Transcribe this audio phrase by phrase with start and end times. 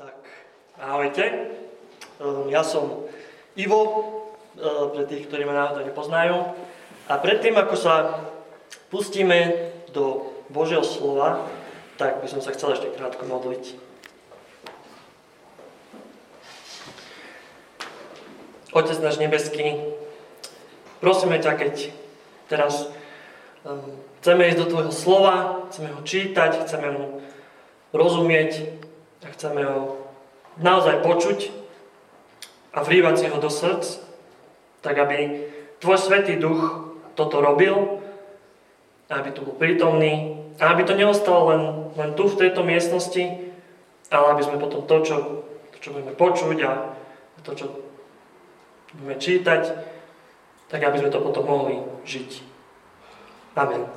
[0.00, 0.16] Tak,
[0.80, 1.24] ahojte.
[2.24, 3.04] Ehm, Ja som
[3.52, 3.80] Ivo,
[4.56, 6.56] ehm, pre tých, ktorí ma náhodou nepoznajú.
[7.04, 8.24] A predtým, ako sa
[8.88, 11.44] pustíme do Božieho slova,
[12.00, 13.76] tak by som sa chcel ešte krátko modliť.
[18.72, 19.84] Otec náš nebeský,
[21.04, 21.92] prosíme ťa, keď
[22.48, 22.88] teraz
[23.68, 27.04] um, chceme ísť do Tvojho slova, chceme ho čítať, chceme mu
[27.92, 28.80] rozumieť
[29.28, 30.00] chceme ho
[30.56, 31.38] naozaj počuť
[32.72, 33.84] a vrývať si ho do srdc,
[34.80, 35.48] tak aby
[35.80, 38.00] Tvoj Svetý Duch toto robil,
[39.08, 41.62] aby tu bol prítomný a aby to neostalo len,
[41.96, 43.52] len tu v tejto miestnosti,
[44.12, 45.16] ale aby sme potom to, čo,
[45.72, 46.72] to, čo budeme počuť a
[47.40, 47.66] to, čo
[48.94, 49.62] budeme čítať,
[50.68, 52.30] tak aby sme to potom mohli žiť.
[53.56, 53.88] Amen.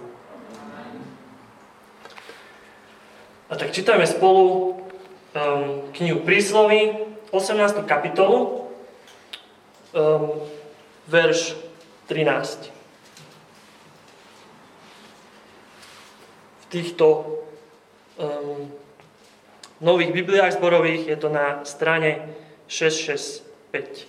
[3.51, 4.73] A tak čítame spolu
[5.33, 6.93] um, knihu Príslovy,
[7.31, 7.85] 18.
[7.85, 8.69] kapitolu,
[9.93, 10.31] um,
[11.07, 11.57] verš
[12.07, 12.71] 13.
[16.62, 17.37] V týchto
[18.17, 18.71] um,
[19.81, 22.34] nových Bibliách zborových je to na strane
[22.68, 24.05] 665.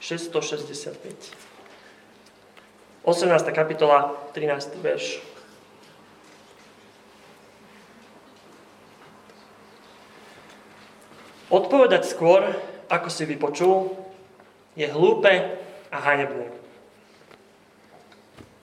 [0.00, 1.36] 665.
[3.04, 3.52] 18.
[3.52, 4.76] kapitola, 13.
[4.76, 5.29] verš.
[11.50, 12.46] Odpovedať skôr,
[12.86, 13.90] ako si vypočul,
[14.78, 15.58] je hlúpe
[15.90, 16.46] a hanebné.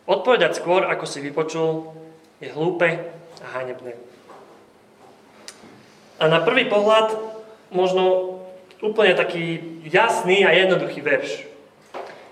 [0.08, 1.92] Odpovedať skôr, ako si vypočul,
[2.40, 2.88] je hlúpe
[3.44, 4.00] a hanebné.
[6.18, 7.12] A na prvý pohľad
[7.76, 8.40] možno
[8.80, 11.44] úplne taký jasný a jednoduchý verš.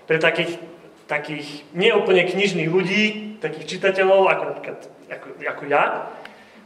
[0.08, 0.56] Pre takých,
[1.04, 3.04] takých neúplne knižných ľudí,
[3.44, 4.44] takých čitateľov, ako
[5.06, 6.10] ako, ako ja,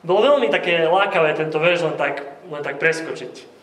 [0.01, 3.60] bolo veľmi také lákavé tento verš len tak, len tak preskočiť.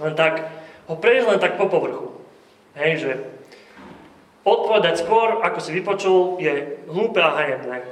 [0.00, 0.48] Len tak
[0.88, 2.16] ho prejsť len tak po povrchu.
[2.72, 3.12] Hej, že
[4.42, 7.84] odpovedať skôr, ako si vypočul, je hlúpe a hanebné.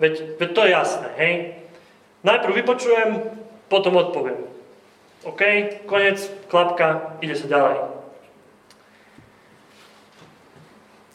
[0.00, 1.34] Veď, veď to je jasné, hej.
[2.24, 3.10] Najprv vypočujem,
[3.68, 4.40] potom odpoviem.
[5.22, 5.42] OK,
[5.86, 6.18] konec,
[6.50, 7.76] klapka, ide sa ďalej.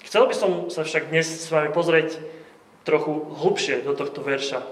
[0.08, 2.16] Chcel by som sa však dnes s vami pozrieť
[2.88, 3.12] trochu
[3.44, 4.64] hlbšie do tohto verša.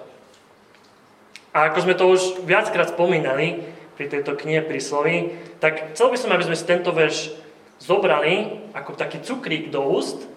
[1.51, 6.31] A ako sme to už viackrát spomínali pri tejto knihe prísloví, tak chcel by som,
[6.35, 7.31] aby sme si tento verš
[7.79, 10.27] zobrali ako taký cukrík do úst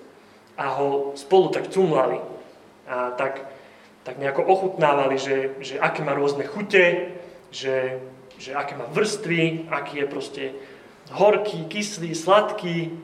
[0.58, 2.18] a ho spolu tak cumlali.
[2.88, 3.46] A tak,
[4.02, 7.14] tak nejako ochutnávali, že, že aké má rôzne chute,
[7.54, 8.02] že,
[8.38, 10.44] že aké má vrstvy, aký je proste
[11.12, 12.94] horký, kyslý, sladký.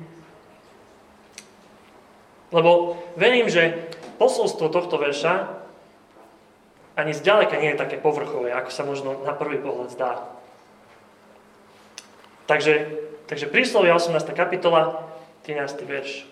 [2.54, 5.64] Lebo verím, že posolstvo tohto verša
[6.94, 10.12] ani zďaleka nie je také povrchové, ako sa možno na prvý pohľad zdá.
[12.44, 14.20] Takže, takže príslovie 18.
[14.36, 15.00] kapitola,
[15.48, 15.80] 13.
[15.84, 16.28] verš.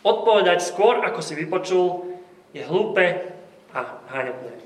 [0.00, 2.16] Odpovedať skôr, ako si vypočul,
[2.56, 3.36] je hlúpe
[3.76, 4.56] a hanebné.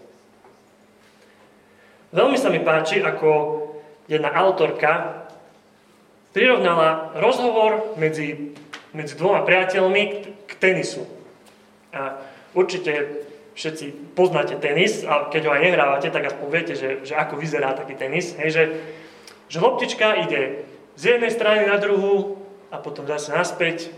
[2.15, 3.59] Veľmi sa mi páči, ako
[4.07, 5.27] jedna autorka
[6.31, 8.55] prirovnala rozhovor medzi,
[8.95, 10.15] medzi dvoma priateľmi k,
[10.47, 11.03] k tenisu.
[11.91, 12.23] A
[12.55, 13.27] určite
[13.59, 17.75] všetci poznáte tenis, a keď ho aj nehrávate, tak aspoň viete, že, že ako vyzerá
[17.75, 18.35] taký tenis.
[18.39, 18.65] Hej, že,
[19.49, 22.39] že loptička ide z jednej strany na druhú
[22.71, 23.91] a potom zase naspäť.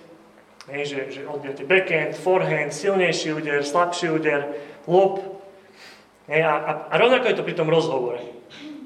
[0.67, 4.51] Hej, že, že odbijete backhand, forehand, silnejší úder, slabší úder,
[4.91, 5.23] lob.
[6.27, 8.19] Hej, a, a, a rovnako je to pri tom rozhovore.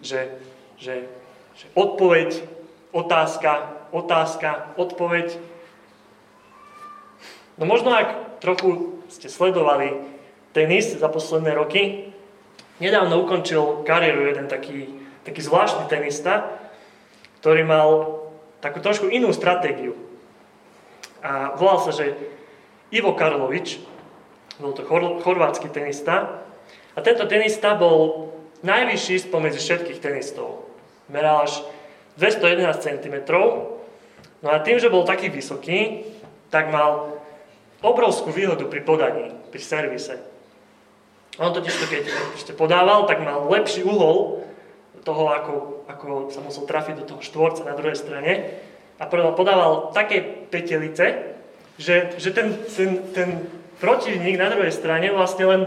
[0.04, 0.28] Že,
[0.76, 1.08] že,
[1.56, 2.44] že odpoveď,
[2.92, 5.40] otázka, otázka, odpoveď.
[7.56, 9.96] No možno ak trochu ste sledovali
[10.52, 12.12] tenis za posledné roky.
[12.80, 14.88] Nedávno ukončil kariéru jeden taký,
[15.30, 16.50] taký zvláštny tenista,
[17.38, 17.88] ktorý mal
[18.58, 19.94] takú trošku inú stratégiu.
[21.22, 22.18] A volal sa, že
[22.90, 23.78] Ivo Karlovič,
[24.58, 26.42] bol to chor- chorvátsky tenista.
[26.92, 28.28] A tento tenista bol
[28.66, 30.66] najvyšší spomedzi všetkých tenistov.
[31.06, 31.62] Meral až
[32.18, 33.16] 211 cm.
[34.42, 36.04] No a tým, že bol taký vysoký,
[36.50, 37.16] tak mal
[37.80, 40.18] obrovskú výhodu pri podaní, pri servise.
[41.40, 42.04] On totiž to, keď
[42.36, 44.44] ešte podával, tak mal lepší uhol
[45.04, 45.54] toho, ako,
[45.88, 48.32] ako sa musel trafiť do toho štvorca na druhej strane.
[49.00, 50.20] A podával také
[50.52, 51.36] petelice,
[51.80, 53.28] že, že ten, ten, ten
[53.80, 55.62] protivník na druhej strane vlastne len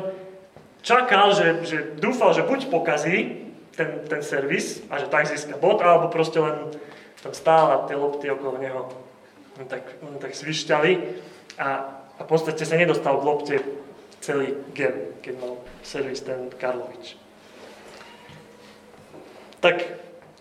[0.86, 5.82] čakal, že, že dúfal, že buď pokazí ten, ten servis a že tak získa bod,
[5.82, 6.70] alebo proste len
[7.24, 8.92] tam stál a tie lopty okolo neho
[9.58, 10.92] len tak, len tak svišťali
[11.58, 11.70] a,
[12.20, 13.56] a v podstate sa nedostal k lopte
[14.20, 15.54] celý game, keď mal
[15.84, 17.16] servis ten Karlovič.
[19.64, 19.80] Tak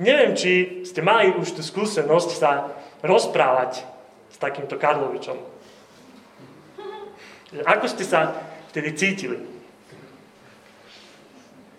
[0.03, 2.75] neviem, či ste mali už tú skúsenosť sa
[3.07, 3.87] rozprávať
[4.35, 5.39] s takýmto Karlovičom.
[7.63, 8.35] Ako ste sa
[8.75, 9.39] vtedy cítili?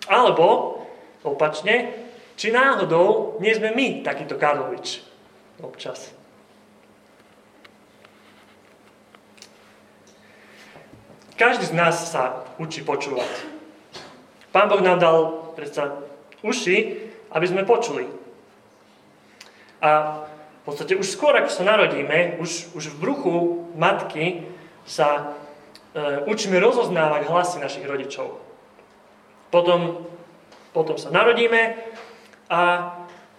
[0.08, 0.80] Alebo,
[1.20, 1.92] opačne,
[2.40, 5.04] či náhodou nie sme my takýto Karlovič
[5.60, 6.16] občas.
[11.36, 13.52] Každý z nás sa učí počúvať.
[14.48, 15.18] Pán Boh nám dal
[15.58, 15.98] predsa
[16.46, 17.03] uši,
[17.34, 18.06] aby sme počuli.
[19.82, 20.22] A
[20.64, 23.36] v podstate už skôr, ako sa narodíme, už, už v bruchu
[23.76, 24.48] matky
[24.88, 25.36] sa
[25.92, 28.40] e, učíme rozoznávať hlasy našich rodičov.
[29.52, 30.08] Potom,
[30.72, 31.76] potom sa narodíme
[32.48, 32.60] a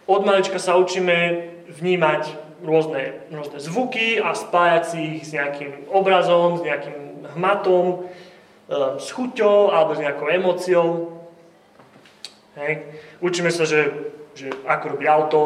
[0.05, 2.29] od malička sa učíme vnímať
[2.61, 8.05] rôzne, rôzne zvuky a spájať si ich s nejakým obrazom, s nejakým hmatom,
[8.69, 10.89] e, s chuťou alebo s nejakou emóciou.
[12.55, 12.73] Hej.
[13.19, 13.91] Učíme sa, že,
[14.31, 15.41] že ako robí auto,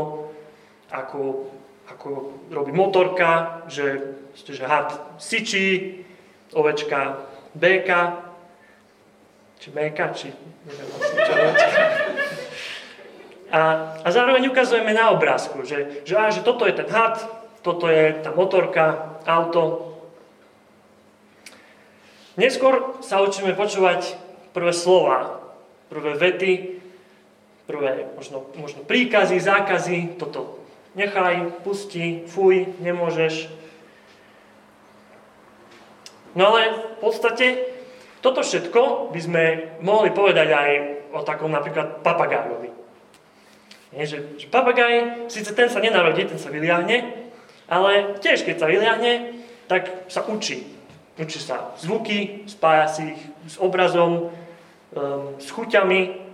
[0.93, 1.49] ako,
[1.89, 2.07] ako
[2.53, 6.01] robí motorka, že, že had sičí,
[6.53, 8.29] ovečka béka,
[9.57, 10.33] či béka, či
[10.65, 11.33] neviem vlastne čo
[13.49, 13.61] a,
[14.05, 17.17] a zároveň ukazujeme na obrázku, že, že, á, že toto je ten had,
[17.65, 19.89] toto je tá motorka, auto,
[22.39, 24.15] Neskôr sa učíme počúvať
[24.55, 25.43] prvé slova,
[25.91, 26.78] prvé vety,
[27.69, 30.57] prvé možno, možno príkazy, zákazy, toto
[30.97, 33.45] nechaj, pusti, fuj, nemôžeš.
[36.33, 37.45] No ale v podstate
[38.25, 39.43] toto všetko by sme
[39.85, 40.69] mohli povedať aj
[41.13, 42.73] o takom napríklad papagájovi.
[43.89, 47.29] Nie, že, že papagaj, síce ten sa nenarodí, ten sa vyliahne,
[47.65, 50.65] ale tiež keď sa vyliahne, tak sa učí.
[51.17, 54.29] Učí sa zvuky, spája si ich s obrazom,
[54.93, 56.28] um, s chuťami,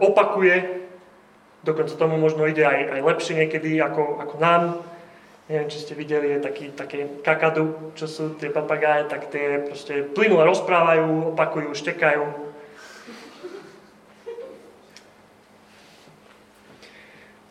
[0.00, 0.84] opakuje,
[1.64, 4.62] dokonca tomu možno ide aj, aj lepšie niekedy ako, ako nám.
[5.50, 10.06] Neviem, či ste videli, je taký, také kakadu, čo sú tie papagáje, tak tie proste
[10.06, 12.24] plynule rozprávajú, opakujú, štekajú.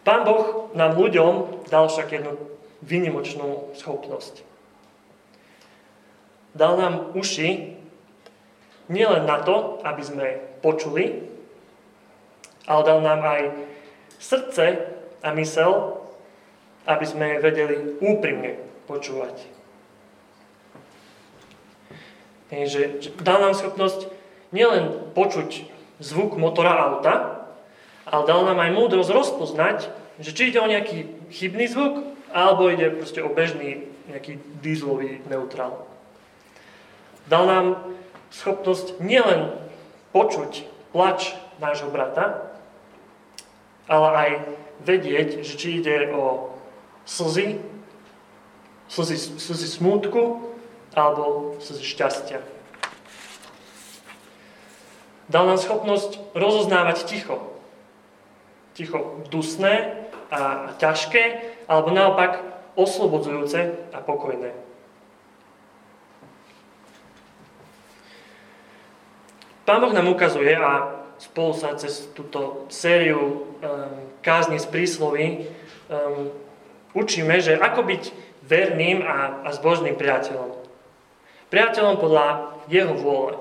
[0.02, 2.34] Pán Boh nám ľuďom dal však jednu
[2.82, 4.42] výnimočnú schopnosť.
[6.58, 7.78] Dal nám uši
[8.90, 10.28] nielen na to, aby sme
[10.66, 11.31] počuli,
[12.66, 13.42] ale dal nám aj
[14.22, 14.66] srdce
[15.22, 16.02] a mysel,
[16.86, 18.58] aby sme vedeli úprimne
[18.90, 19.62] počúvať.
[22.52, 24.12] že, že dal nám schopnosť
[24.52, 25.72] nielen počuť
[26.04, 27.48] zvuk motora auta,
[28.04, 29.78] ale dal nám aj múdrosť rozpoznať,
[30.20, 32.04] že či ide o nejaký chybný zvuk,
[32.36, 35.88] alebo ide proste o bežný nejaký dízlový neutrál.
[37.32, 37.66] Dal nám
[38.36, 39.56] schopnosť nielen
[40.12, 41.32] počuť plač
[41.64, 42.51] nášho brata,
[43.90, 44.32] ale aj
[44.86, 46.54] vedieť, že či ide o
[47.06, 47.62] slzy,
[48.90, 50.52] slzy, slzy smútku
[50.94, 52.40] alebo slzy šťastia.
[55.32, 57.56] Dal nám schopnosť rozoznávať ticho.
[58.76, 62.44] Ticho dusné a ťažké, alebo naopak
[62.76, 64.52] oslobodzujúce a pokojné.
[69.64, 73.38] Pán Boh nám ukazuje a spolu sa cez túto sériu um,
[74.26, 75.46] kázni z prísloví
[75.88, 76.34] um,
[76.98, 78.04] učíme, že ako byť
[78.42, 80.58] verným a, a zbožným priateľom.
[81.54, 83.38] Priateľom podľa jeho vôle.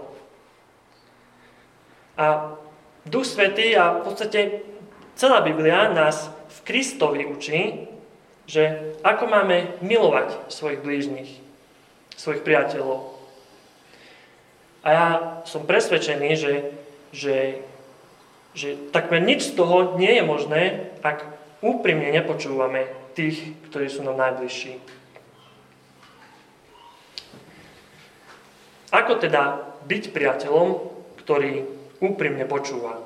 [2.21, 2.52] A
[3.09, 4.40] Duch Svetý a v podstate
[5.16, 7.88] celá Biblia nás v Kristovi učí,
[8.45, 11.31] že ako máme milovať svojich blížnych,
[12.19, 13.16] svojich priateľov.
[14.83, 15.07] A ja
[15.45, 16.54] som presvedčený, že,
[17.14, 17.37] že,
[18.54, 20.62] že takmer nič z toho nie je možné,
[21.07, 21.23] ak
[21.62, 24.80] úprimne nepočúvame tých, ktorí sú nám najbližší.
[28.90, 30.69] Ako teda byť priateľom,
[31.23, 31.62] ktorý
[32.02, 32.99] úprimne počúva?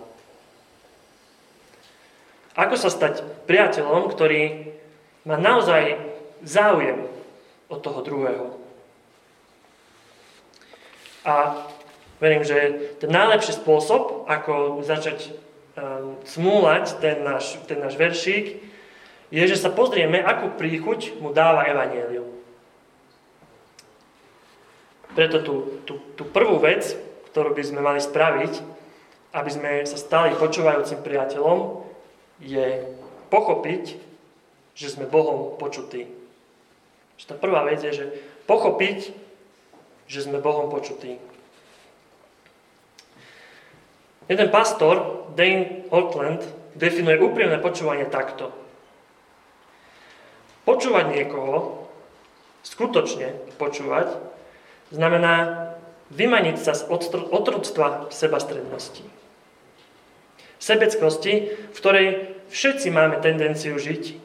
[2.54, 4.72] Ako sa stať priateľom, ktorý
[5.26, 5.98] má naozaj
[6.46, 7.04] záujem
[7.68, 8.46] od toho druhého?
[11.26, 11.66] A
[12.22, 15.34] verím, že ten najlepší spôsob, ako začať
[15.74, 18.60] um, smúľať ten náš, ten náš veršík,
[19.34, 22.30] je, že sa pozrieme, akú príchuť mu dáva Evangelium.
[25.14, 25.54] Preto tú,
[25.86, 26.94] tú, tú prvú vec,
[27.30, 28.52] ktorú by sme mali spraviť,
[29.34, 31.82] aby sme sa stali počúvajúcim priateľom,
[32.42, 32.86] je
[33.30, 33.98] pochopiť,
[34.74, 36.10] že sme Bohom počutí.
[37.18, 38.06] Že tá prvá vec je, že
[38.46, 39.14] pochopiť,
[40.10, 41.18] že sme Bohom počutí.
[44.28, 46.40] Jeden pastor, Dane Hortland,
[46.74, 48.48] definuje úprimné počúvanie takto.
[50.64, 51.84] Počúvať niekoho,
[52.64, 54.16] skutočne počúvať,
[54.88, 55.68] znamená
[56.08, 56.88] vymaniť sa z
[57.28, 59.04] otroctva sebastrednosti.
[60.56, 61.32] Sebeckosti,
[61.68, 62.08] v ktorej
[62.48, 64.16] všetci máme tendenciu žiť.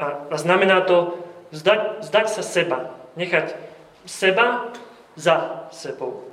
[0.00, 1.20] A, a znamená to
[1.52, 2.78] vzdať, vzdať sa seba,
[3.20, 3.52] nechať
[4.08, 4.72] seba
[5.14, 6.23] za sebou.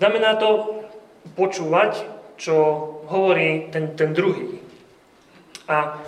[0.00, 0.80] Znamená to
[1.36, 2.08] počúvať,
[2.40, 2.56] čo
[3.04, 4.64] hovorí ten, ten druhý.
[5.68, 6.00] A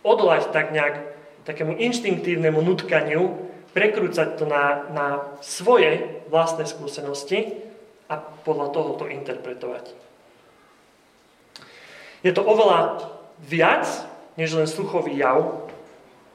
[0.00, 1.04] odolať tak nejak
[1.44, 3.36] takému inštinktívnemu nutkaniu,
[3.76, 5.06] prekrúcať to na, na
[5.44, 7.60] svoje vlastné skúsenosti
[8.08, 9.92] a podľa toho to interpretovať.
[12.24, 13.12] Je to oveľa
[13.44, 13.84] viac,
[14.40, 15.68] než len sluchový jav.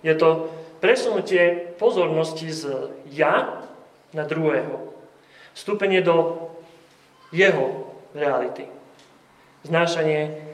[0.05, 3.65] Je to presunutie pozornosti z ja
[4.13, 5.00] na druhého.
[5.53, 6.47] Vstúpenie do
[7.31, 8.67] jeho reality.
[9.63, 10.51] Znášanie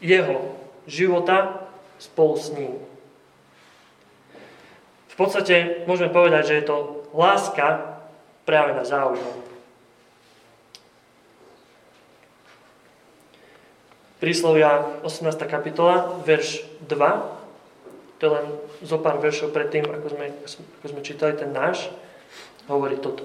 [0.00, 1.66] jeho života
[2.00, 2.74] spolu s ním.
[5.10, 6.76] V podstate môžeme povedať, že je to
[7.12, 7.98] láska
[8.48, 9.50] práve na záujmom.
[14.20, 15.32] Príslovia 18.
[15.48, 18.46] kapitola, verš 2, to je len
[18.84, 21.88] zo pár veršov predtým, ako sme, ako sme čítali ten náš,
[22.68, 23.24] hovorí toto.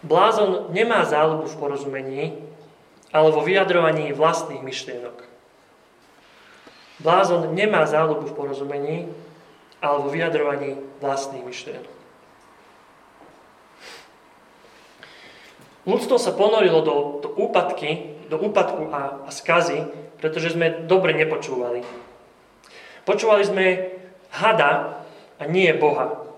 [0.00, 2.22] Blázon nemá záľubu v porozumení,
[3.12, 5.28] ale vo vyjadrovaní vlastných myšlienok.
[7.00, 8.96] Blázon nemá záľubu v porozumení,
[9.80, 11.96] ale vo vyjadrovaní vlastných myšlienok.
[15.88, 19.88] Ľudstvo sa ponorilo do, do úpadky, do úpadku a, a skazy,
[20.20, 21.80] pretože sme dobre nepočúvali.
[23.08, 23.66] Počúvali sme
[24.28, 25.02] hada
[25.40, 26.29] a nie Boha.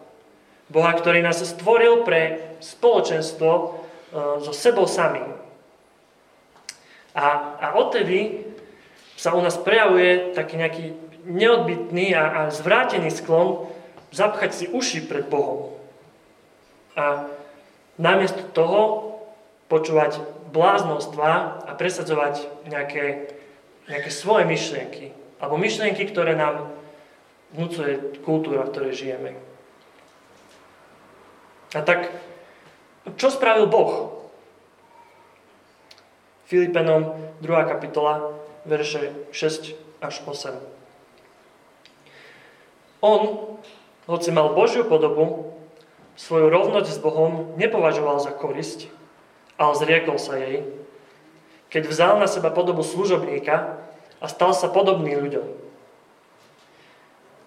[0.72, 3.66] Boha, ktorý nás stvoril pre spoločenstvo e,
[4.40, 5.36] so sebou samým.
[7.12, 8.48] A, a odtedy
[9.20, 10.84] sa u nás prejavuje taký nejaký
[11.28, 13.68] neodbitný a, a zvrátený sklon
[14.16, 15.76] zapchať si uši pred Bohom.
[16.96, 17.28] A
[18.00, 19.12] namiesto toho
[19.68, 20.20] počúvať
[20.52, 23.32] bláznostva a presadzovať nejaké,
[23.88, 25.12] nejaké svoje myšlienky.
[25.40, 26.72] Alebo myšlienky, ktoré nám
[27.52, 29.51] vnúcuje kultúra, v ktorej žijeme.
[31.72, 32.12] A tak,
[33.16, 34.20] čo spravil Boh?
[36.44, 37.48] Filipenom 2.
[37.64, 38.36] kapitola,
[38.68, 39.72] verše 6
[40.04, 40.52] až 8.
[43.00, 43.20] On,
[44.04, 45.56] hoci mal Božiu podobu,
[46.12, 48.92] svoju rovnosť s Bohom nepovažoval za korisť,
[49.56, 50.68] ale zriekol sa jej,
[51.72, 53.80] keď vzal na seba podobu služobníka
[54.20, 55.48] a stal sa podobný ľuďom.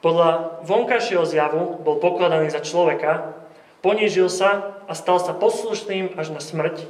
[0.02, 3.45] Podľa vonkajšieho zjavu bol pokladaný za človeka,
[3.86, 6.90] ponížil sa a stal sa poslušným až na smrť,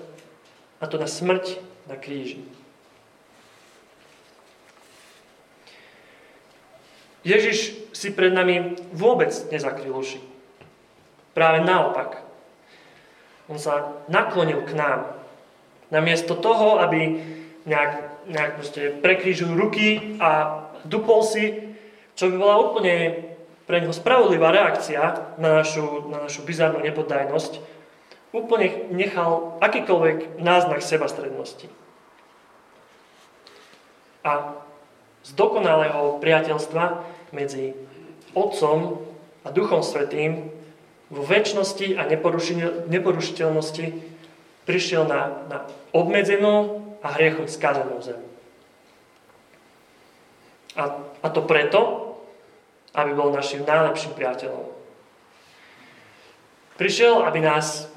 [0.79, 1.59] a to na smrť
[1.91, 2.39] na kríži.
[7.27, 10.23] Ježiš si pred nami vôbec nezakryl uši.
[11.35, 12.21] Práve naopak.
[13.51, 15.19] On sa naklonil k nám.
[15.89, 17.19] Namiesto toho, aby
[17.65, 17.91] nejak,
[18.29, 18.51] nejak
[19.01, 21.75] prekrížil ruky a dupol si,
[22.13, 23.24] čo by bola úplne
[23.65, 27.61] pre neho spravodlivá reakcia na našu, na našu bizarnú nepoddajnosť,
[28.29, 31.71] úplne nechal akýkoľvek náznak sebastrednosti.
[34.25, 34.57] A
[35.25, 37.01] z dokonalého priateľstva
[37.33, 37.73] medzi
[38.37, 39.01] Otcom
[39.45, 40.53] a Duchom Svetým
[41.09, 42.05] vo väčšnosti a
[42.89, 43.85] neporušiteľnosti
[44.65, 45.57] prišiel na, na
[45.93, 48.21] obmedzenú a hriechom skazenú zem.
[50.75, 52.04] A, a to preto,
[52.95, 54.65] aby bol našim najlepším priateľom.
[56.75, 57.87] Prišiel, aby nás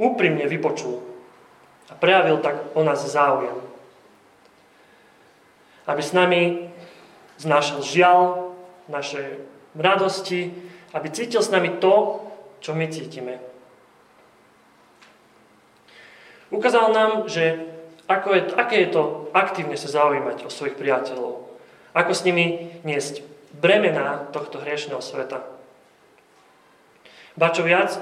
[0.00, 1.04] úprimne vypočul
[1.88, 3.56] a prejavil tak o nás záujem.
[5.84, 6.70] Aby s nami
[7.40, 8.50] znášal žiaľ,
[8.90, 9.38] naše
[9.78, 10.50] radosti,
[10.92, 12.26] aby cítil s nami to,
[12.58, 13.38] čo my cítime.
[16.50, 17.70] Ukázal nám, že
[18.10, 21.46] ako je, aké je to aktívne sa zaujímať o svojich priateľov.
[21.94, 23.22] Ako s nimi niesť
[23.56, 25.42] bremená tohto hriešného sveta.
[27.34, 27.98] Ba čo viac,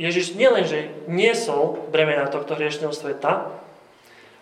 [0.00, 3.52] Ježiš nielenže niesol bremená tohto hriešného sveta,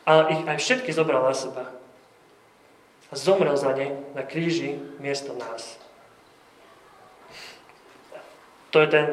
[0.06, 1.68] ale ich aj všetky zobral na seba.
[3.10, 5.76] A zomrel za ne na kríži miesto nás.
[8.70, 9.06] To je ten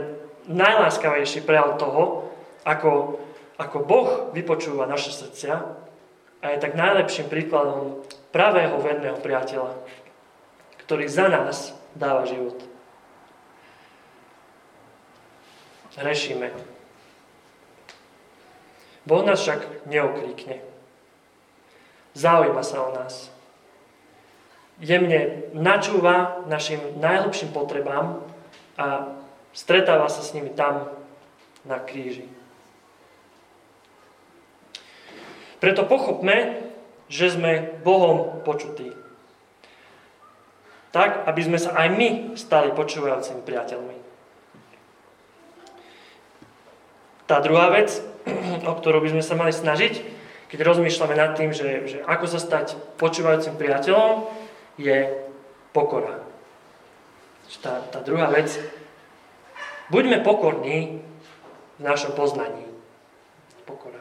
[0.46, 2.30] najláskavejší prejav toho,
[2.62, 3.18] ako,
[3.58, 5.56] ako Boh vypočúva naše srdcia
[6.42, 9.74] a je tak najlepším príkladom pravého verného priateľa,
[10.88, 12.56] ktorý za nás dáva život.
[16.00, 16.48] Hrešíme.
[19.04, 20.64] Boh nás však neokríkne.
[22.16, 23.28] Zaujíma sa o nás.
[24.80, 28.24] Jemne načúva našim najlepším potrebám
[28.80, 29.18] a
[29.52, 30.88] stretáva sa s nimi tam
[31.68, 32.30] na kríži.
[35.58, 36.70] Preto pochopme,
[37.10, 39.07] že sme Bohom počutí.
[40.96, 43.98] Tak, aby sme sa aj my stali počúvajúcimi priateľmi.
[47.28, 47.92] Tá druhá vec,
[48.64, 50.00] o ktorú by sme sa mali snažiť,
[50.48, 54.32] keď rozmýšľame nad tým, že, že ako sa stať počúvajúcim priateľom,
[54.80, 55.12] je
[55.76, 56.24] pokora.
[57.60, 58.48] Tá, tá druhá vec,
[59.92, 61.04] buďme pokorní
[61.78, 62.64] v našom poznaní.
[63.68, 64.00] Pokora.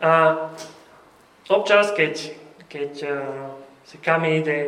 [0.00, 0.12] A
[1.52, 2.32] občas, keď,
[2.72, 3.12] keď uh,
[3.86, 4.58] si Kami ide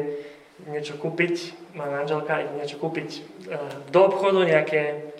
[0.70, 3.10] niečo kúpiť, má manželka ide niečo kúpiť
[3.50, 5.12] uh, do obchodu, nejaké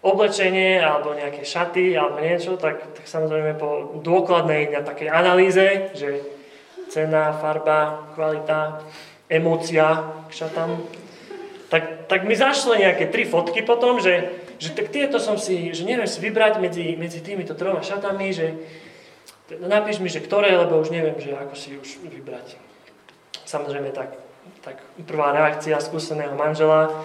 [0.00, 6.24] oblečenie alebo nejaké šaty alebo niečo, tak, tak samozrejme po dôkladnej takej analýze, že
[6.88, 8.80] cena, farba, kvalita,
[9.28, 10.80] emócia k šatám,
[11.70, 15.86] tak, tak mi zašlo nejaké tri fotky potom, že, že tak tieto som si, že
[15.86, 18.46] neviem si vybrať medzi, medzi týmito troma šatami, že
[19.60, 22.69] napíš mi, že ktoré, lebo už neviem, že ako si už vybrať.
[23.50, 24.14] Samozrejme tak,
[24.62, 24.78] tak
[25.10, 27.02] prvá reakcia skúseného manžela,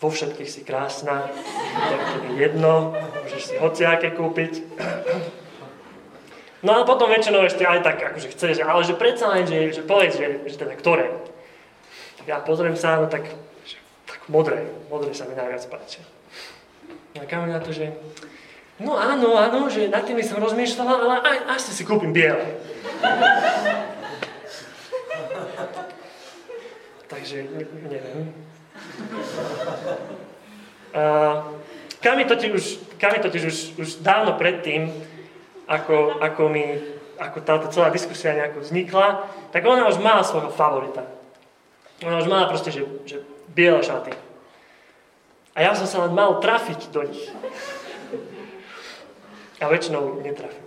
[0.00, 1.28] vo všetkých si krásna,
[1.76, 4.64] tak to je jedno, môžeš si hociaké kúpiť.
[6.64, 9.84] No a potom väčšinou ešte aj tak, akože chceš, ale že predsa len, že, že
[9.84, 11.12] povedz, že, že teda ktoré.
[12.20, 13.28] Tak ja pozriem sa, no tak,
[13.68, 13.76] že,
[14.08, 16.00] tak modré, modré sa mi najviac páčia.
[17.20, 17.92] A kam na to, že
[18.80, 22.64] no áno, áno, že nad tými som rozmýšľala, ale aj, asi si kúpim biele.
[27.26, 27.42] Takže
[27.90, 28.30] neviem.
[30.94, 31.58] Uh,
[31.98, 32.64] Kami totiž, už,
[33.02, 34.94] Kami totiž už, už dávno predtým,
[35.66, 36.78] ako, ako, mi,
[37.18, 41.02] ako táto celá diskusia nejako vznikla, tak ona už mala svojho favorita.
[42.06, 44.14] Ona už mala proste, že, že biele šaty.
[45.58, 47.26] A ja som sa len mal trafiť do nich.
[49.58, 50.62] A väčšinou netrafím.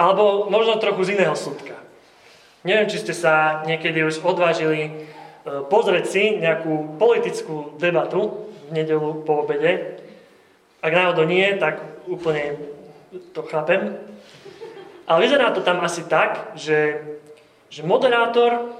[0.00, 1.85] Alebo možno trochu z iného súdka.
[2.66, 4.90] Neviem, či ste sa niekedy už odvážili e,
[5.70, 10.02] pozrieť si nejakú politickú debatu v nedelu po obede.
[10.82, 11.78] Ak náhodou nie, tak
[12.10, 12.58] úplne
[13.30, 13.94] to chápem.
[15.06, 17.06] Ale vyzerá to tam asi tak, že,
[17.70, 18.74] že moderátor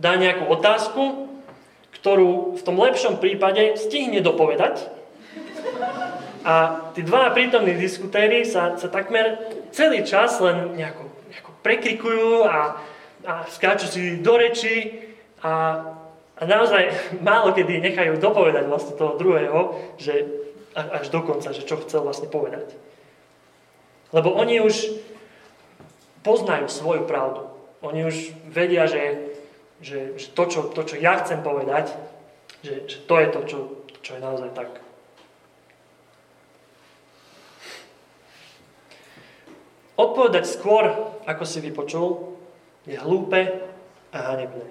[0.00, 1.28] dá nejakú otázku,
[1.92, 4.88] ktorú v tom lepšom prípade stihne dopovedať.
[6.40, 9.36] A tí dva prítomní diskutéry sa, sa takmer
[9.76, 11.07] celý čas len nejako
[11.68, 12.80] prekrikujú a,
[13.28, 15.04] a skáču si do reči
[15.44, 15.84] a,
[16.32, 16.88] a naozaj
[17.28, 20.24] málo kedy nechajú dopovedať vlastne toho druhého, že
[20.72, 22.72] až do konca, že čo chcel vlastne povedať.
[24.16, 24.96] Lebo oni už
[26.24, 27.44] poznajú svoju pravdu.
[27.84, 29.36] Oni už vedia, že,
[29.84, 31.92] že, že to, čo, to, čo ja chcem povedať,
[32.64, 33.58] že, že to je to, čo,
[34.00, 34.87] čo je naozaj tak.
[39.98, 40.86] Odpovedať skôr,
[41.26, 42.38] ako si vypočul,
[42.86, 43.66] je hlúpe
[44.14, 44.70] a hanebné.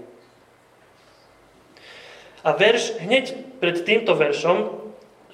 [2.48, 4.58] A verš hneď pred týmto veršom,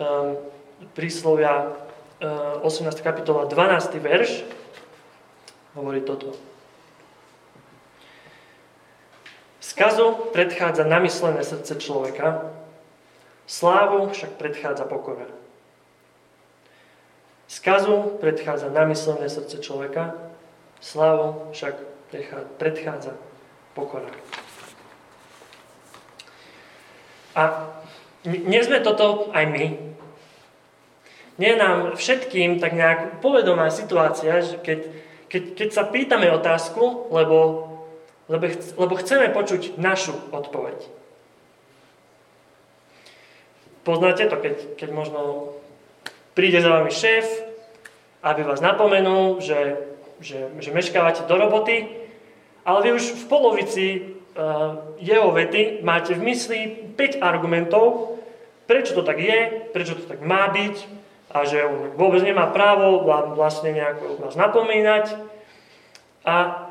[0.01, 0.33] um,
[0.97, 1.77] príslovia
[2.17, 2.89] um, 18.
[3.05, 3.93] kapitola, 12.
[4.01, 4.41] verš,
[5.77, 6.33] hovorí toto.
[9.61, 12.49] Skazu predchádza namyslené srdce človeka,
[13.45, 15.42] slávu však predchádza pokora.
[17.63, 20.19] Skazu predchádza namyslené srdce človeka,
[20.83, 21.79] slávu však
[22.59, 23.15] predchádza
[23.71, 24.11] pokora.
[27.39, 27.71] A
[28.27, 29.79] nie sme toto aj my.
[31.39, 34.79] Nie nám všetkým tak nejak povedomá situácia, že keď,
[35.31, 37.39] keď, keď sa pýtame otázku, lebo,
[38.27, 38.45] lebo,
[38.75, 40.83] lebo chceme počuť našu odpoveď.
[43.87, 45.55] Poznáte to, keď, keď možno
[46.35, 47.52] príde za vami šéf,
[48.23, 49.77] aby vás napomenul, že,
[50.23, 51.91] že, že meškávate do roboty,
[52.63, 56.59] ale vy už v polovici uh, jeho vety máte v mysli
[56.95, 58.15] 5 argumentov,
[58.63, 63.03] prečo to tak je, prečo to tak má byť a že on vôbec nemá právo
[63.35, 65.17] vlastne nejako vás napomínať.
[66.23, 66.69] A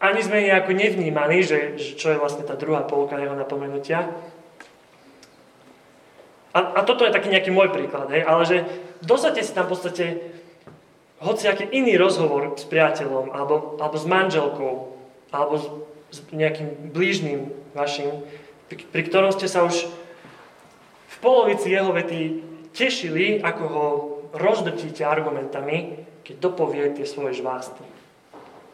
[0.00, 4.06] ani sme nejako nevnímali, že, že čo je vlastne tá druhá polka jeho napomenutia.
[6.56, 8.64] A, a toto je taký nejaký môj príklad, hej, ale že
[9.04, 10.04] dosadte si tam v podstate
[11.20, 14.72] hociaký iný rozhovor s priateľom, alebo, alebo s manželkou,
[15.32, 15.66] alebo s,
[16.12, 18.24] s nejakým blížnym vašim,
[18.68, 19.88] pri, pri ktorom ste sa už
[21.06, 22.20] v polovici jeho vety
[22.76, 23.86] tešili, ako ho
[24.36, 27.80] rozdrtíte argumentami, keď dopovie tie svoje žvásty.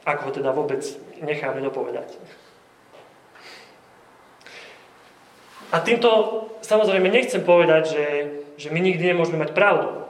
[0.02, 0.82] Ako ho teda vôbec
[1.22, 2.18] necháme dopovedať.
[5.70, 6.10] A týmto
[6.60, 8.06] samozrejme nechcem povedať, že,
[8.58, 10.04] že my nikdy nemôžeme mať pravdu.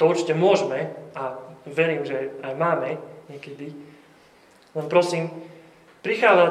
[0.00, 2.96] To určite môžeme a verím, že aj máme
[3.28, 3.72] niekedy.
[4.72, 5.28] Len prosím,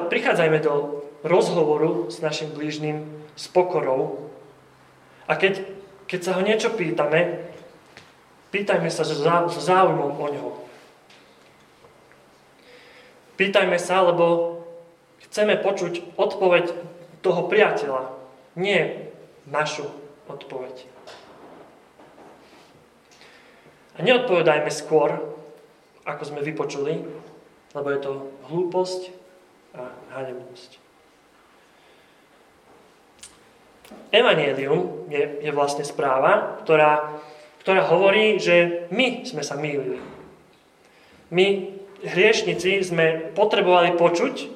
[0.08, 4.30] prichádzajme do rozhovoru s našim blížnym s pokorou
[5.26, 5.64] a keď,
[6.06, 7.50] keď sa ho niečo pýtame,
[8.52, 9.16] pýtajme sa so
[9.62, 10.52] záujmom o ňoho.
[13.40, 14.60] Pýtajme sa, lebo
[15.26, 16.76] chceme počuť odpoveď
[17.26, 18.14] toho priateľa,
[18.54, 19.10] nie
[19.48, 19.88] našu
[20.30, 20.86] odpoveď.
[24.02, 25.14] A neodpovedajme skôr,
[26.10, 27.06] ako sme vypočuli,
[27.78, 28.14] lebo je to
[28.50, 29.14] hlúposť
[29.78, 30.82] a hanebnosť.
[34.10, 37.22] Evangelium je, je vlastne správa, ktorá,
[37.62, 40.02] ktorá hovorí, že my sme sa mýlili.
[41.30, 44.50] My hriešnici sme potrebovali počuť,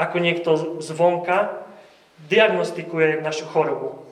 [0.00, 1.68] ako niekto zvonka
[2.32, 4.08] diagnostikuje našu chorobu,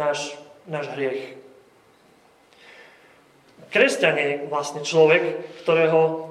[0.00, 0.32] náš,
[0.64, 1.43] náš hriech.
[3.74, 6.30] Kresťan je vlastne človek, ktorého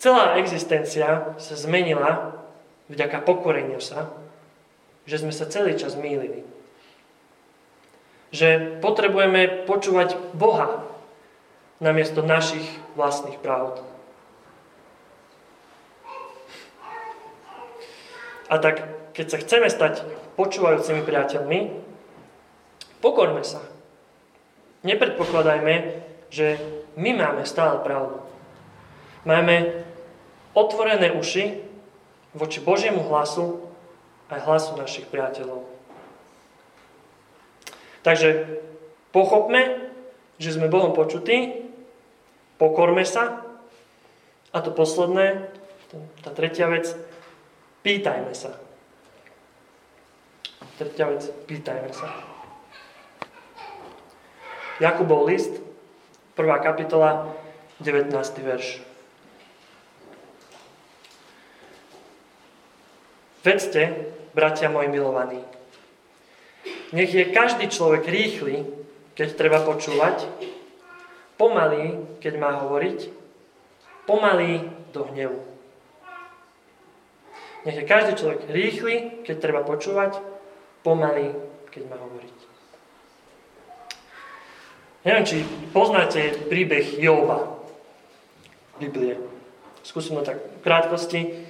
[0.00, 2.32] celá existencia sa zmenila
[2.88, 4.08] vďaka pokoreniu sa,
[5.04, 6.44] že sme sa celý čas mýlili.
[8.32, 10.84] Že potrebujeme počúvať Boha
[11.80, 12.64] namiesto našich
[12.96, 13.84] vlastných pravd.
[18.48, 18.80] A tak,
[19.12, 20.08] keď sa chceme stať
[20.40, 21.58] počúvajúcimi priateľmi,
[23.04, 23.60] pokorme sa.
[24.88, 25.74] Nepredpokladajme,
[26.28, 26.60] že
[26.96, 28.20] my máme stále pravdu.
[29.24, 29.84] Máme
[30.52, 31.64] otvorené uši
[32.36, 33.64] voči Božiemu hlasu
[34.28, 35.64] aj hlasu našich priateľov.
[38.04, 38.60] Takže
[39.10, 39.90] pochopme,
[40.36, 41.66] že sme Bohom počutí,
[42.60, 43.42] pokorme sa
[44.52, 45.48] a to posledné,
[46.22, 46.92] tá tretia vec,
[47.88, 48.58] Pýtajme sa.
[50.76, 52.10] Tretia vec, pýtajme sa.
[54.82, 55.56] Jakubov list,
[56.38, 56.62] 1.
[56.62, 57.34] kapitola,
[57.82, 58.14] 19.
[58.46, 58.78] verš.
[63.42, 64.06] Vedzte,
[64.38, 65.42] bratia moji milovaní,
[66.94, 68.70] nech je každý človek rýchly,
[69.18, 70.30] keď treba počúvať,
[71.34, 73.10] pomalý, keď má hovoriť,
[74.06, 74.62] pomalý
[74.94, 75.42] do hnevu.
[77.66, 80.22] Nech je každý človek rýchly, keď treba počúvať,
[80.86, 81.34] pomalý,
[81.74, 82.57] keď má hovoriť.
[85.08, 85.38] Neviem, či
[85.72, 87.64] poznáte príbeh Joba.
[88.76, 89.16] Biblie.
[89.80, 91.48] Skúsim to tak v krátkosti.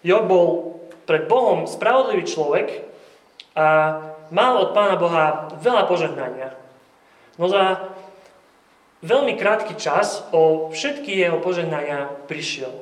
[0.00, 2.88] Job bol pred Bohom spravodlivý človek
[3.52, 4.00] a
[4.32, 6.56] mal od Pána Boha veľa požehnania.
[7.36, 7.92] No za
[9.04, 12.72] veľmi krátky čas o všetky jeho požehnania prišiel.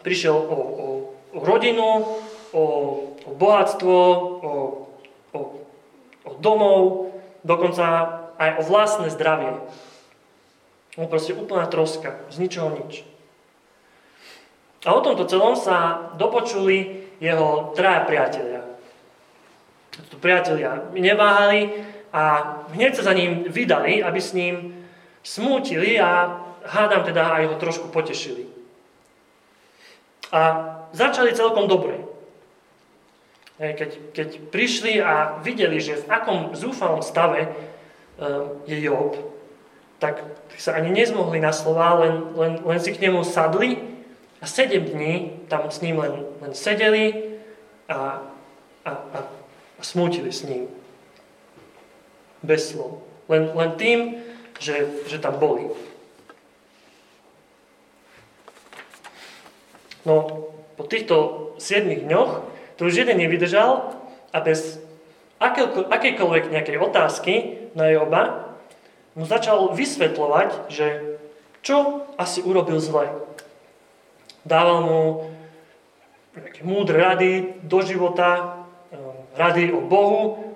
[0.00, 0.86] Prišiel o, o
[1.32, 2.16] o rodinu,
[2.56, 2.62] o,
[3.12, 4.52] o bohatstvo, o,
[5.36, 5.40] o,
[6.24, 7.12] o domov,
[7.44, 9.58] dokonca aj o vlastné zdravie.
[10.98, 13.06] On proste úplná troska, z ničoho nič.
[14.86, 18.62] A o tomto celom sa dopočuli jeho traja priatelia.
[19.90, 21.82] Títo priatelia neváhali
[22.14, 22.22] a
[22.70, 24.86] hneď sa za ním vydali, aby s ním
[25.26, 28.46] smútili a hádam teda aj ho trošku potešili.
[30.30, 30.40] A
[30.94, 32.04] začali celkom dobre.
[33.58, 37.50] Keď, keď prišli a videli, že v akom zúfalom stave
[38.66, 39.14] je Job,
[39.98, 40.22] tak
[40.58, 43.78] sa ani nezmohli na slova, len, len, len si k nemu sadli
[44.38, 47.34] a sedem dní tam s ním len, len sedeli
[47.90, 48.22] a,
[48.84, 49.18] a, a,
[49.78, 50.70] a smútili s ním.
[52.42, 53.02] Bez slov.
[53.26, 53.98] Len, len tým,
[54.62, 55.66] že, že tam boli.
[60.06, 60.46] No,
[60.78, 62.32] po týchto 7 dňoch
[62.78, 63.98] to už jeden nevydržal
[64.32, 64.78] a bez
[65.38, 67.34] akejkoľvek nejakej otázky
[67.78, 68.54] na Joba
[69.18, 71.18] mu začal vysvetľovať, že
[71.62, 73.10] čo asi urobil zle.
[74.46, 75.00] Dával mu
[76.38, 78.98] nejaké múdre rady do života, eh,
[79.34, 80.54] rady o Bohu,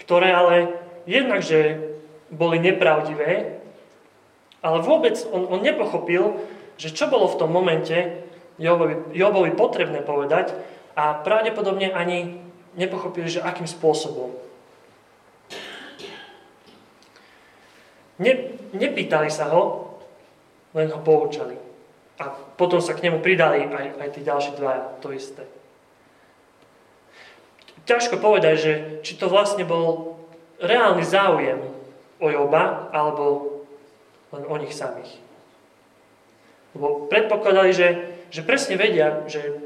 [0.00, 0.76] ktoré ale
[1.08, 1.80] jednakže
[2.28, 3.60] boli nepravdivé,
[4.64, 6.40] ale vôbec on, on nepochopil,
[6.80, 8.24] že čo bolo v tom momente
[8.56, 10.56] Jobovi, Jobovi potrebné povedať
[10.94, 12.38] a pravdepodobne ani
[12.74, 14.34] nepochopili, že akým spôsobom.
[18.18, 19.94] Ne, nepýtali sa ho,
[20.74, 21.58] len ho poučali.
[22.22, 25.42] A potom sa k nemu pridali aj, aj tí ďalší dvaja, to isté.
[27.84, 30.16] Ťažko povedať, že či to vlastne bol
[30.62, 31.58] reálny záujem
[32.22, 33.54] o Joba, alebo
[34.30, 35.18] len o nich samých.
[36.74, 37.88] Lebo predpokladali, že,
[38.30, 39.62] že presne vedia, že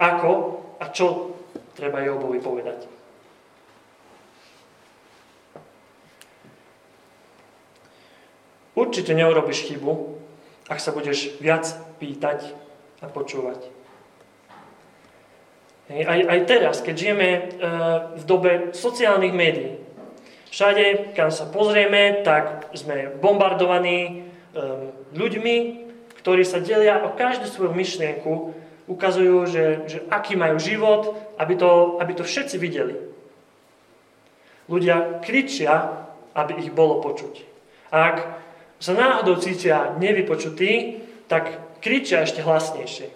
[0.00, 1.29] ako a čo
[1.80, 2.84] treba Jobovi povedať.
[8.76, 10.20] Určite neurobiš chybu,
[10.68, 11.64] ak sa budeš viac
[11.96, 12.52] pýtať
[13.00, 13.64] a počúvať.
[15.90, 17.40] Aj, aj teraz, keď žijeme e,
[18.14, 19.82] v dobe sociálnych médií,
[20.54, 24.12] všade, kam sa pozrieme, tak sme bombardovaní e,
[25.18, 25.56] ľuďmi,
[26.22, 28.54] ktorí sa delia o každú svoju myšlienku,
[28.90, 32.98] ukazujú, že, že aký majú život, aby to, aby to všetci videli.
[34.66, 36.02] Ľudia kričia,
[36.34, 37.34] aby ich bolo počuť.
[37.94, 38.16] A ak
[38.82, 43.08] sa náhodou cítia nevypočutí, tak kričia ešte hlasnejšie.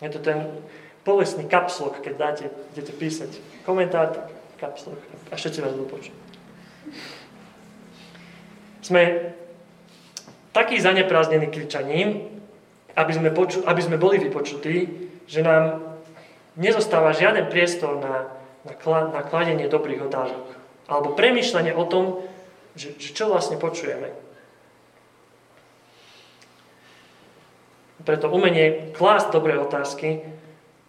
[0.00, 0.48] Je to ten
[1.04, 2.44] povestný kapslok, keď dáte,
[2.76, 3.30] idete písať
[3.64, 4.96] komentár, tak kapslok
[5.32, 6.14] a všetci vás budú počuť.
[8.84, 9.32] Sme
[10.52, 12.35] taký zaneprázdnený kričaním,
[12.96, 14.76] aby sme, poču, aby sme boli vypočutí,
[15.28, 15.84] že nám
[16.56, 18.32] nezostáva žiaden priestor na,
[18.64, 20.44] na, kla, na kladenie dobrých otázok.
[20.88, 22.24] Alebo premýšľanie o tom,
[22.72, 24.16] že, že čo vlastne počujeme.
[28.06, 30.24] Preto umenie klásť dobré otázky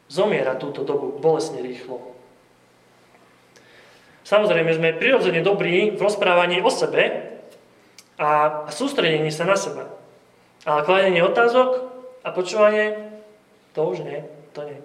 [0.07, 2.15] zomiera túto dobu bolesne rýchlo.
[4.27, 7.31] Samozrejme, sme prirodzene dobrí v rozprávaní o sebe
[8.19, 9.87] a sústredení sa na seba.
[10.67, 11.96] Ale kladenie otázok
[12.27, 13.15] a počúvanie,
[13.71, 14.19] to už nie,
[14.51, 14.75] to nie.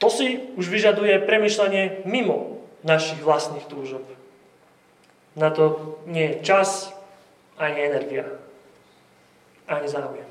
[0.00, 4.08] To si už vyžaduje premyšľanie mimo našich vlastných túžob.
[5.36, 6.96] Na to nie je čas,
[7.60, 8.24] ani energia,
[9.68, 10.24] ani záujem.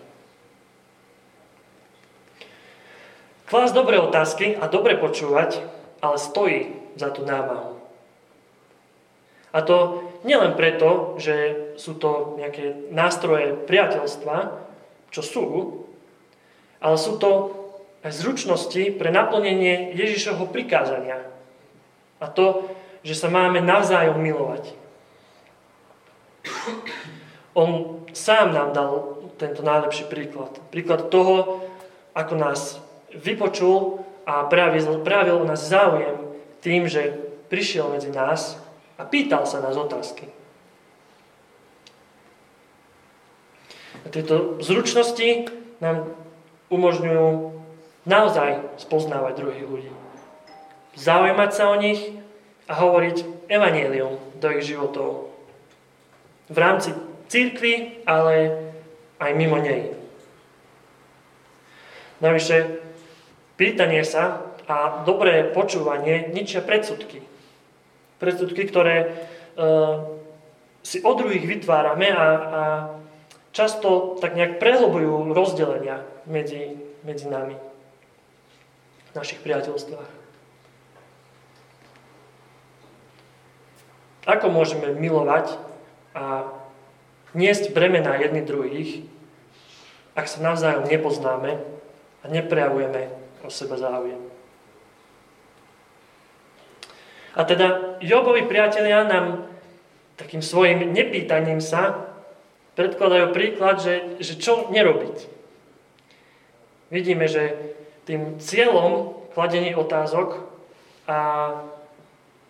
[3.46, 5.62] Klás dobré otázky a dobre počúvať,
[6.02, 7.78] ale stojí za tú námahu.
[9.54, 11.36] A to nielen preto, že
[11.80, 14.38] sú to nejaké nástroje priateľstva,
[15.10, 15.46] čo sú,
[16.80, 17.56] ale sú to
[18.04, 21.20] aj zručnosti pre naplnenie Ježišovho prikázania.
[22.20, 22.72] A to,
[23.04, 24.76] že sa máme navzájom milovať.
[27.56, 28.92] On sám nám dal
[29.40, 30.52] tento najlepší príklad.
[30.72, 31.64] Príklad toho,
[32.16, 32.80] ako nás
[33.16, 36.16] vypočul a prejavil, prejavil nás záujem
[36.60, 37.16] tým, že
[37.48, 38.60] prišiel medzi nás
[39.00, 40.28] a pýtal sa nás otázky.
[44.04, 45.48] A tieto zručnosti
[45.80, 46.12] nám
[46.68, 47.56] umožňujú
[48.04, 49.92] naozaj spoznávať druhých ľudí.
[51.00, 52.20] Zaujímať sa o nich
[52.68, 55.32] a hovoriť evanielium do ich životov.
[56.52, 56.92] V rámci
[57.32, 58.60] církvy, ale
[59.24, 59.96] aj mimo nej.
[62.20, 62.90] Navyše,
[63.60, 67.20] Pýtanie sa a dobré počúvanie ničia predsudky.
[68.20, 69.08] Predsudky, ktoré e,
[70.84, 72.62] si od druhých vytvárame a, a
[73.56, 77.58] často tak nejak prehlbujú rozdelenia medzi, medzi nami
[79.10, 80.12] v našich priateľstvách.
[84.30, 85.58] Ako môžeme milovať
[86.14, 86.46] a
[87.34, 88.92] niesť bremena jedných druhých,
[90.14, 91.58] ak sa navzájom nepoznáme
[92.22, 93.10] a neprejavujeme
[93.42, 94.29] o seba záujem.
[97.38, 99.46] A teda Jobovi priatelia nám
[100.18, 102.10] takým svojim nepýtaním sa
[102.76, 105.18] predkladajú príklad, že, že čo nerobiť.
[106.89, 107.56] Vidíme, že
[108.10, 110.42] tým cieľom kladení otázok
[111.06, 111.20] a,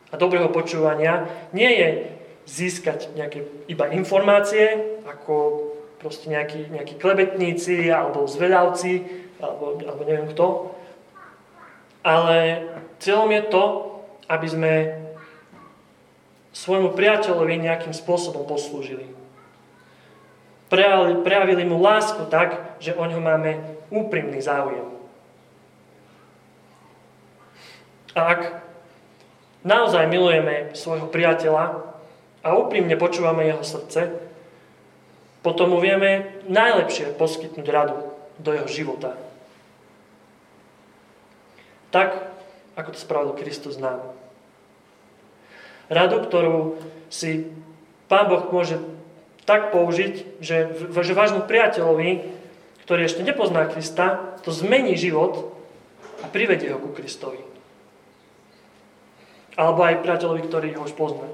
[0.10, 1.90] a dobrého počúvania nie je
[2.50, 9.04] získať nejaké iba informácie, ako proste nejakí, nejakí klebetníci alebo zvedavci,
[9.44, 10.74] alebo, alebo neviem kto,
[12.02, 12.64] ale
[13.04, 13.64] cieľom je to,
[14.30, 14.74] aby sme
[16.54, 19.10] svojmu priateľovi nejakým spôsobom poslúžili.
[20.70, 23.58] Prejavili, prejavili mu lásku tak, že o ňo máme
[23.90, 24.86] úprimný záujem.
[28.14, 28.42] A ak
[29.66, 31.90] naozaj milujeme svojho priateľa
[32.46, 34.30] a úprimne počúvame jeho srdce,
[35.42, 37.98] potom mu vieme najlepšie poskytnúť radu
[38.38, 39.16] do jeho života.
[41.90, 42.30] Tak,
[42.78, 44.19] ako to spravil Kristus nám.
[45.90, 46.78] Radu, ktorú
[47.10, 47.50] si
[48.06, 48.78] Pán Boh môže
[49.46, 52.22] tak použiť, že, že vášmu priateľovi,
[52.86, 55.54] ktorý ešte nepozná Krista, to zmení život
[56.22, 57.42] a privedie ho ku Kristovi.
[59.58, 61.26] Alebo aj priateľovi, ktorý ho už pozná.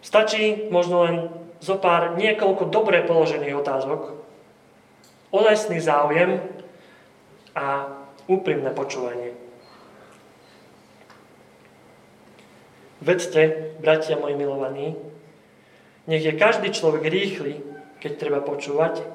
[0.00, 1.16] Stačí možno len
[1.60, 4.16] zo pár niekoľko dobre položených otázok,
[5.34, 6.40] ozajstný záujem
[7.52, 7.90] a
[8.24, 9.45] úprimné počúvanie.
[13.06, 14.98] Vedzte, bratia moji milovaní,
[16.10, 17.62] nech je každý človek rýchly,
[18.02, 19.06] keď treba počúvať,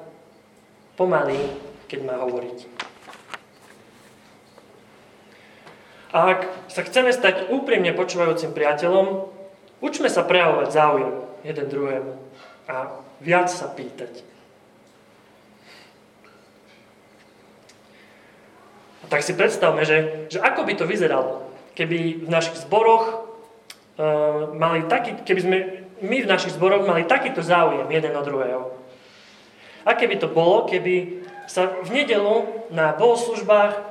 [0.96, 1.36] pomalý,
[1.92, 2.58] keď má hovoriť.
[6.12, 6.40] A ak
[6.72, 9.28] sa chceme stať úprimne počúvajúcim priateľom,
[9.84, 11.12] učme sa prejavovať záujem
[11.44, 12.12] jeden druhému
[12.72, 14.24] a viac sa pýtať.
[19.04, 21.44] A tak si predstavme, že, že ako by to vyzeralo,
[21.76, 23.21] keby v našich zboroch
[24.56, 25.58] mali taký, keby sme
[26.02, 28.62] my v našich zboroch mali takýto záujem jeden od druhého.
[29.86, 33.82] Aké by to bolo, keby sa v nedelu na bohoslužbách um,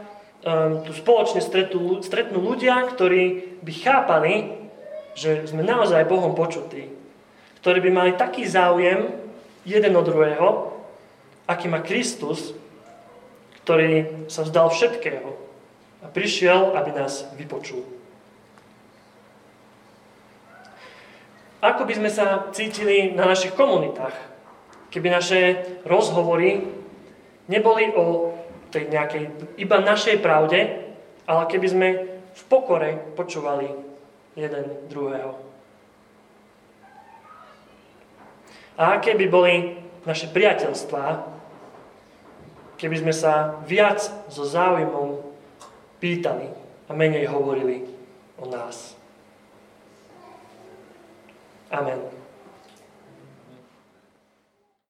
[0.88, 4.34] tu spoločne stretnú, stretnú ľudia, ktorí by chápali,
[5.14, 6.88] že sme naozaj Bohom počutí.
[7.60, 9.12] Ktorí by mali taký záujem
[9.68, 10.48] jeden od druhého,
[11.46, 12.56] aký má Kristus,
[13.68, 15.30] ktorý sa vzdal všetkého
[16.02, 18.01] a prišiel, aby nás vypočul.
[21.62, 24.18] Ako by sme sa cítili na našich komunitách,
[24.90, 25.40] keby naše
[25.86, 26.66] rozhovory
[27.46, 28.34] neboli o
[28.74, 29.24] tej nejakej
[29.62, 30.90] iba našej pravde,
[31.30, 31.88] ale keby sme
[32.34, 33.70] v pokore počúvali
[34.34, 35.38] jeden druhého.
[38.80, 41.06] A aké by boli naše priateľstvá,
[42.82, 44.02] keby sme sa viac
[44.34, 45.22] so záujmom
[46.02, 46.50] pýtali
[46.90, 47.86] a menej hovorili
[48.42, 49.01] o nás.
[51.74, 52.21] Amen.